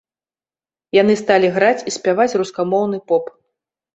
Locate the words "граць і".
1.57-1.95